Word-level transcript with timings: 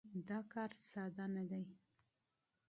دا 0.27 0.39
کار 0.53 0.71
ساده 0.89 1.25
نه 1.35 1.43
دی. 1.49 1.63